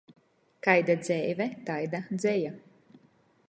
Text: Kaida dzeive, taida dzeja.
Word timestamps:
Kaida 0.67 0.95
dzeive, 1.03 1.47
taida 1.67 2.03
dzeja. 2.17 2.53